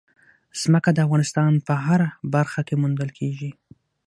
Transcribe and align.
ځمکه 0.61 0.89
د 0.93 0.97
افغانستان 1.05 1.51
په 1.67 1.73
هره 1.85 2.09
برخه 2.33 2.61
کې 2.67 2.75
موندل 2.81 3.09
کېږي. 3.19 3.51